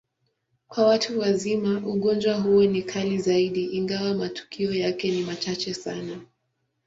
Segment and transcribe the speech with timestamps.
[0.67, 6.21] Kwa watu wazima, ugonjwa huo ni kali zaidi, ingawa matukio yake ni machache sana.